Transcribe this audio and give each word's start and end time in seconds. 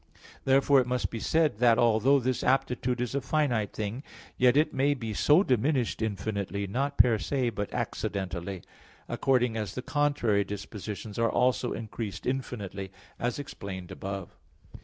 Therefore 0.45 0.81
it 0.81 0.87
must 0.87 1.11
be 1.11 1.19
said 1.19 1.59
that, 1.59 1.77
although 1.77 2.17
this 2.19 2.43
aptitude 2.43 3.01
is 3.01 3.13
a 3.13 3.21
finite 3.21 3.71
thing, 3.71 4.01
still 4.35 4.57
it 4.57 4.73
may 4.73 4.95
be 4.95 5.13
so 5.13 5.43
diminished 5.43 6.01
infinitely, 6.01 6.65
not 6.65 6.97
per 6.97 7.19
se, 7.19 7.51
but 7.51 7.71
accidentally; 7.71 8.63
according 9.07 9.55
as 9.55 9.75
the 9.75 9.83
contrary 9.83 10.43
dispositions 10.43 11.19
are 11.19 11.29
also 11.31 11.73
increased 11.73 12.25
infinitely, 12.25 12.91
as 13.19 13.37
explained 13.37 13.91
above. 13.91 14.35